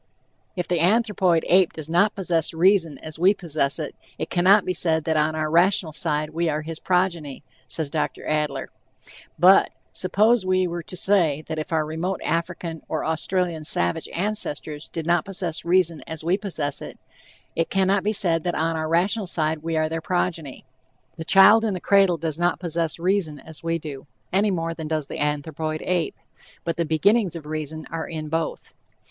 [0.55, 4.73] "If the anthropoid ape does not possess reason as we possess it, it cannot be
[4.73, 8.25] said that on our rational side we are his progeny," says Dr.
[8.25, 8.71] Adler:
[9.37, 14.87] But, suppose we were to say that if our remote African or Australian savage ancestors
[14.91, 16.97] did not possess reason as we possess it,
[17.55, 20.65] "it cannot be said that on our rational side we are their progeny,"
[21.17, 24.87] The child in the cradle does not possess reason "as we do," any more than
[24.87, 26.15] does the anthropoid ape,
[26.63, 28.73] but the beginnings of reason are in both.